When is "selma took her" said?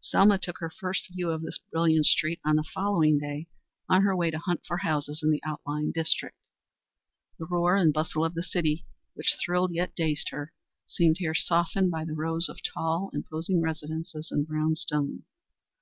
0.00-0.70